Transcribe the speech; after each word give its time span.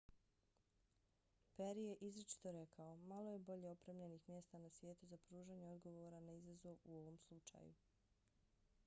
peri 1.57 1.83
je 1.87 1.93
izričito 2.07 2.51
rekao: 2.55 2.95
malo 3.11 3.33
je 3.33 3.39
bolje 3.49 3.69
opremljenih 3.71 4.27
mjesta 4.29 4.57
na 4.65 4.69
svijetu 4.79 5.05
za 5.13 5.17
pružanje 5.29 5.67
odgovora 5.69 6.19
na 6.19 6.31
izazov 6.33 6.77
u 6.83 6.97
ovom 6.99 7.17
slučaju. 7.27 7.73